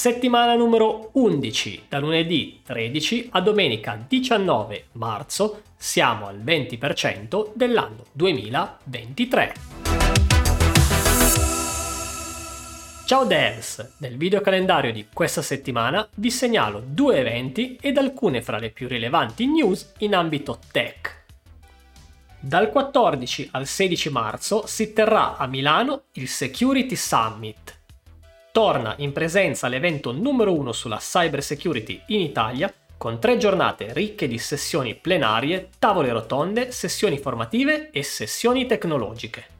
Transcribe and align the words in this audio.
Settimana 0.00 0.54
numero 0.54 1.10
11, 1.12 1.84
da 1.86 1.98
lunedì 1.98 2.62
13 2.64 3.28
a 3.32 3.42
domenica 3.42 4.02
19 4.08 4.86
marzo, 4.92 5.60
siamo 5.76 6.26
al 6.26 6.38
20% 6.42 7.50
dell'anno 7.52 8.06
2023. 8.12 9.54
Ciao 13.04 13.26
devs! 13.26 13.96
Nel 13.98 14.16
video 14.16 14.40
calendario 14.40 14.90
di 14.90 15.04
questa 15.12 15.42
settimana 15.42 16.08
vi 16.14 16.30
segnalo 16.30 16.82
due 16.82 17.18
eventi 17.18 17.76
ed 17.78 17.98
alcune 17.98 18.40
fra 18.40 18.58
le 18.58 18.70
più 18.70 18.88
rilevanti 18.88 19.46
news 19.46 19.92
in 19.98 20.14
ambito 20.14 20.60
tech. 20.72 21.24
Dal 22.40 22.70
14 22.70 23.50
al 23.52 23.66
16 23.66 24.08
marzo 24.08 24.66
si 24.66 24.94
terrà 24.94 25.36
a 25.36 25.46
Milano 25.46 26.04
il 26.12 26.26
Security 26.26 26.96
Summit. 26.96 27.69
Torna 28.52 28.94
in 28.98 29.12
presenza 29.12 29.68
l'evento 29.68 30.10
numero 30.10 30.52
uno 30.52 30.72
sulla 30.72 30.98
cyber 30.98 31.40
security 31.40 32.02
in 32.08 32.20
Italia 32.20 32.72
con 32.96 33.20
tre 33.20 33.36
giornate 33.36 33.92
ricche 33.92 34.26
di 34.26 34.38
sessioni 34.38 34.96
plenarie, 34.96 35.68
tavole 35.78 36.10
rotonde, 36.10 36.72
sessioni 36.72 37.16
formative 37.18 37.90
e 37.92 38.02
sessioni 38.02 38.66
tecnologiche. 38.66 39.58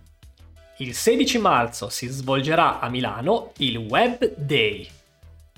Il 0.79 0.95
16 0.95 1.39
marzo 1.39 1.89
si 1.89 2.09
svolgerà 2.09 2.81
a 2.81 2.89
Milano 2.89 3.53
il 3.59 3.77
Web 3.77 4.35
Day, 4.35 4.89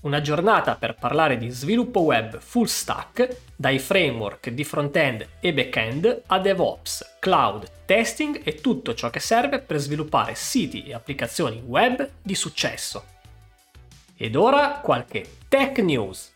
una 0.02 0.20
giornata 0.20 0.74
per 0.74 0.94
parlare 0.94 1.38
di 1.38 1.48
sviluppo 1.48 2.00
web 2.00 2.38
full 2.38 2.64
stack, 2.64 3.36
dai 3.56 3.78
framework 3.78 4.50
di 4.50 4.64
front-end 4.64 5.26
e 5.40 5.54
back-end 5.54 6.22
a 6.26 6.38
DevOps, 6.38 7.16
cloud, 7.18 7.66
testing 7.86 8.42
e 8.44 8.56
tutto 8.56 8.94
ciò 8.94 9.10
che 9.10 9.20
serve 9.20 9.60
per 9.60 9.78
sviluppare 9.78 10.34
siti 10.34 10.84
e 10.84 10.92
applicazioni 10.92 11.62
web 11.64 12.08
di 12.20 12.34
successo. 12.34 13.04
Ed 14.22 14.36
ora 14.36 14.78
qualche 14.80 15.38
tech 15.48 15.78
news. 15.78 16.32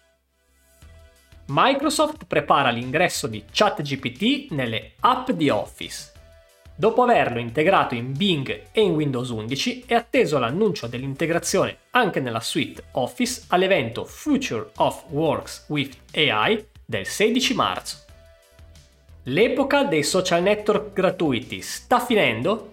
Microsoft 1.47 2.25
prepara 2.27 2.71
l'ingresso 2.71 3.29
di 3.29 3.45
ChatGPT 3.49 4.51
nelle 4.51 4.95
app 4.99 5.31
di 5.31 5.49
Office. 5.51 6.13
Dopo 6.75 7.05
averlo 7.05 7.39
integrato 7.39 7.95
in 7.95 8.11
Bing 8.11 8.71
e 8.73 8.81
in 8.81 8.95
Windows 8.95 9.29
11, 9.29 9.85
è 9.87 9.95
atteso 9.95 10.41
l'annuncio 10.41 10.89
dell'integrazione 10.89 11.79
anche 11.91 12.19
nella 12.19 12.41
suite 12.41 12.87
Office 12.95 13.45
all'evento 13.51 14.05
Future 14.05 14.71
of 14.79 15.05
Works 15.11 15.67
with 15.69 15.97
AI 16.13 16.67
del 16.85 17.07
16 17.07 17.55
marzo. 17.55 17.99
L'epoca 19.29 19.85
dei 19.85 20.03
social 20.03 20.43
network 20.43 20.93
gratuiti 20.93 21.63
sta 21.63 22.01
finendo? 22.01 22.73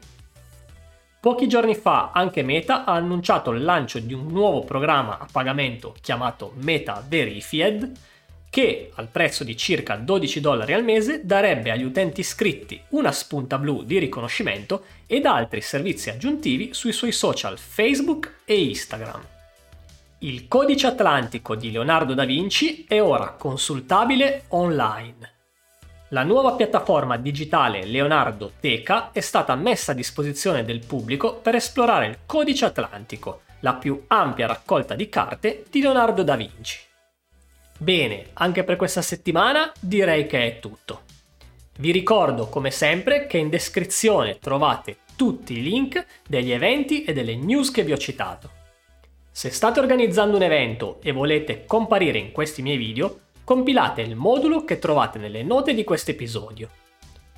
Pochi 1.23 1.47
giorni 1.47 1.73
fa 1.73 2.11
anche 2.13 2.43
Meta 2.43 2.83
ha 2.83 2.95
annunciato 2.95 3.51
il 3.51 3.63
lancio 3.63 3.97
di 3.99 4.13
un 4.13 4.27
nuovo 4.27 4.65
programma 4.65 5.19
a 5.19 5.27
pagamento 5.31 5.95
chiamato 6.01 6.51
Meta 6.55 7.01
Verified, 7.07 7.91
che 8.49 8.91
al 8.95 9.07
prezzo 9.07 9.45
di 9.45 9.55
circa 9.55 9.95
12 9.95 10.41
dollari 10.41 10.73
al 10.73 10.83
mese 10.83 11.25
darebbe 11.25 11.71
agli 11.71 11.85
utenti 11.85 12.19
iscritti 12.19 12.77
una 12.89 13.13
spunta 13.13 13.57
blu 13.57 13.83
di 13.83 13.99
riconoscimento 13.99 14.83
ed 15.07 15.25
altri 15.25 15.61
servizi 15.61 16.09
aggiuntivi 16.09 16.73
sui 16.73 16.91
suoi 16.91 17.13
social 17.13 17.57
Facebook 17.57 18.39
e 18.43 18.61
Instagram. 18.61 19.21
Il 20.17 20.49
codice 20.49 20.87
atlantico 20.87 21.55
di 21.55 21.71
Leonardo 21.71 22.13
da 22.13 22.25
Vinci 22.25 22.83
è 22.85 23.01
ora 23.01 23.29
consultabile 23.29 24.43
online. 24.49 25.42
La 26.13 26.21
nuova 26.21 26.53
piattaforma 26.53 27.17
digitale 27.17 27.85
Leonardo 27.87 28.51
Teca 28.59 29.09
è 29.11 29.19
stata 29.19 29.55
messa 29.55 29.93
a 29.93 29.95
disposizione 29.95 30.63
del 30.63 30.85
pubblico 30.85 31.37
per 31.37 31.55
esplorare 31.55 32.05
il 32.05 32.19
codice 32.27 32.65
atlantico, 32.65 33.41
la 33.61 33.73
più 33.73 34.03
ampia 34.05 34.45
raccolta 34.45 34.93
di 34.93 35.09
carte 35.09 35.65
di 35.71 35.81
Leonardo 35.81 36.21
da 36.21 36.35
Vinci. 36.35 36.77
Bene, 37.79 38.27
anche 38.33 38.63
per 38.63 38.75
questa 38.75 39.01
settimana 39.01 39.71
direi 39.79 40.27
che 40.27 40.45
è 40.45 40.59
tutto. 40.59 41.01
Vi 41.79 41.89
ricordo 41.89 42.47
come 42.47 42.69
sempre 42.69 43.25
che 43.25 43.39
in 43.39 43.49
descrizione 43.49 44.37
trovate 44.37 44.97
tutti 45.15 45.57
i 45.57 45.63
link 45.63 46.05
degli 46.27 46.51
eventi 46.51 47.05
e 47.05 47.13
delle 47.13 47.35
news 47.35 47.71
che 47.71 47.81
vi 47.81 47.91
ho 47.91 47.97
citato. 47.97 48.51
Se 49.31 49.49
state 49.49 49.79
organizzando 49.79 50.35
un 50.35 50.43
evento 50.43 50.99
e 51.01 51.11
volete 51.11 51.65
comparire 51.65 52.19
in 52.19 52.31
questi 52.31 52.61
miei 52.61 52.77
video, 52.77 53.19
compilate 53.43 54.01
il 54.01 54.15
modulo 54.15 54.63
che 54.63 54.79
trovate 54.79 55.19
nelle 55.19 55.43
note 55.43 55.73
di 55.73 55.83
questo 55.83 56.11
episodio. 56.11 56.69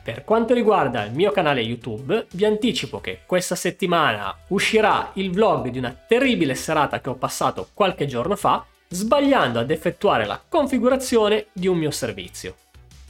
Per 0.04 0.24
quanto 0.24 0.54
riguarda 0.54 1.04
il 1.04 1.14
mio 1.14 1.32
canale 1.32 1.62
YouTube, 1.62 2.28
vi 2.34 2.46
anticipo 2.46 3.02
che 3.02 3.22
questa 3.26 3.56
settimana 3.56 4.36
uscirà 4.50 5.10
il 5.14 5.32
vlog 5.32 5.70
di 5.70 5.80
una 5.80 5.96
terribile 6.08 6.54
serata 6.54 7.02
che 7.02 7.10
ho 7.10 7.16
passato 7.16 7.70
qualche 7.74 8.06
giorno 8.06 8.36
fa 8.36 8.64
sbagliando 8.88 9.58
ad 9.58 9.72
effettuare 9.72 10.26
la 10.26 10.40
configurazione 10.48 11.48
di 11.52 11.68
un 11.68 11.78
mio 11.78 11.90
servizio. 11.90 12.56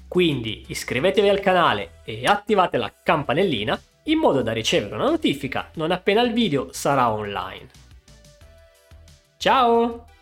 Quindi 0.08 0.64
iscrivetevi 0.68 1.28
al 1.28 1.42
canale 1.42 1.96
e 2.06 2.24
attivate 2.26 2.78
la 2.78 2.92
campanellina 3.04 3.80
in 4.04 4.20
modo 4.20 4.42
da 4.42 4.54
ricevere 4.54 4.96
una 4.96 5.10
notifica 5.10 5.72
non 5.74 5.92
appena 5.92 6.22
il 6.22 6.32
video 6.32 6.70
sarà 6.72 7.12
online. 7.12 7.68
Ciao! 9.38 10.15